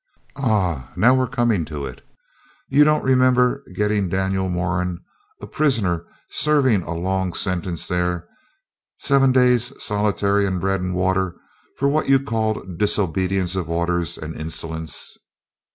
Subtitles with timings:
[0.35, 0.91] Ah!
[0.95, 2.03] now we're coming to it.
[2.69, 4.97] You don't remember getting Daniel Moran
[5.39, 8.27] a prisoner serving a long sentence there
[8.97, 11.35] seven days' solitary on bread and water
[11.77, 15.19] for what you called disobedience of orders and insolence?'